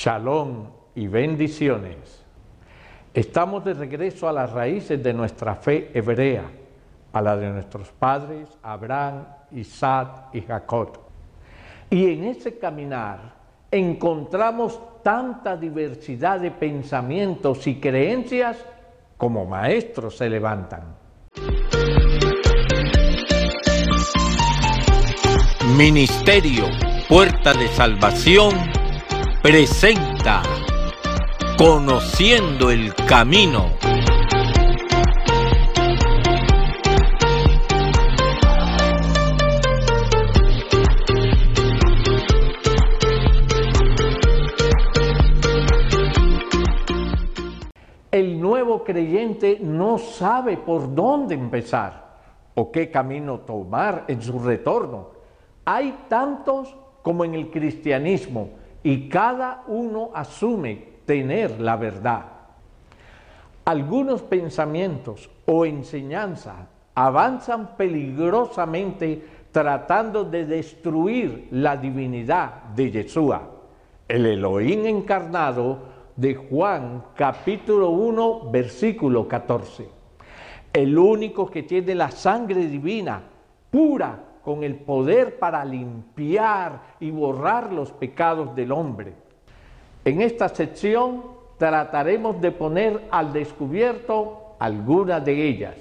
Shalom 0.00 0.66
y 0.94 1.08
bendiciones. 1.08 2.24
Estamos 3.12 3.64
de 3.64 3.74
regreso 3.74 4.28
a 4.28 4.32
las 4.32 4.52
raíces 4.52 5.02
de 5.02 5.12
nuestra 5.12 5.56
fe 5.56 5.90
hebrea, 5.92 6.44
a 7.12 7.20
la 7.20 7.36
de 7.36 7.50
nuestros 7.50 7.90
padres 7.90 8.48
Abraham, 8.62 9.24
Isaac 9.50 10.28
y 10.34 10.42
Jacob. 10.42 11.00
Y 11.90 12.12
en 12.12 12.26
ese 12.26 12.58
caminar 12.58 13.34
encontramos 13.72 14.80
tanta 15.02 15.56
diversidad 15.56 16.38
de 16.38 16.52
pensamientos 16.52 17.66
y 17.66 17.80
creencias 17.80 18.56
como 19.16 19.46
maestros 19.46 20.16
se 20.16 20.30
levantan. 20.30 20.94
Ministerio 25.76 26.66
Puerta 27.08 27.52
de 27.52 27.66
Salvación 27.66 28.77
presenta 29.50 30.42
Conociendo 31.56 32.70
el 32.70 32.94
Camino. 32.94 33.70
El 48.10 48.38
nuevo 48.38 48.84
creyente 48.84 49.58
no 49.62 49.96
sabe 49.96 50.58
por 50.58 50.94
dónde 50.94 51.34
empezar 51.34 52.18
o 52.54 52.70
qué 52.70 52.90
camino 52.90 53.40
tomar 53.40 54.04
en 54.08 54.20
su 54.20 54.38
retorno. 54.38 55.12
Hay 55.64 56.00
tantos 56.10 56.76
como 57.02 57.24
en 57.24 57.32
el 57.32 57.50
cristianismo 57.50 58.50
y 58.82 59.08
cada 59.08 59.64
uno 59.66 60.10
asume 60.14 60.98
tener 61.04 61.60
la 61.60 61.76
verdad. 61.76 62.24
Algunos 63.64 64.22
pensamientos 64.22 65.30
o 65.46 65.66
enseñanzas 65.66 66.56
avanzan 66.94 67.76
peligrosamente 67.76 69.22
tratando 69.52 70.24
de 70.24 70.46
destruir 70.46 71.48
la 71.50 71.76
divinidad 71.76 72.64
de 72.74 72.90
Yeshua, 72.90 73.42
el 74.06 74.26
Elohim 74.26 74.86
encarnado 74.86 75.78
de 76.16 76.34
Juan 76.34 77.04
capítulo 77.14 77.90
1 77.90 78.50
versículo 78.50 79.28
14. 79.28 79.88
El 80.72 80.98
único 80.98 81.50
que 81.50 81.62
tiene 81.62 81.94
la 81.94 82.10
sangre 82.10 82.66
divina 82.66 83.22
pura 83.70 84.27
con 84.48 84.64
el 84.64 84.76
poder 84.76 85.38
para 85.38 85.62
limpiar 85.62 86.80
y 87.00 87.10
borrar 87.10 87.70
los 87.70 87.92
pecados 87.92 88.56
del 88.56 88.72
hombre. 88.72 89.12
En 90.06 90.22
esta 90.22 90.48
sección 90.48 91.22
trataremos 91.58 92.40
de 92.40 92.50
poner 92.50 93.08
al 93.10 93.34
descubierto 93.34 94.54
algunas 94.58 95.22
de 95.22 95.48
ellas. 95.48 95.76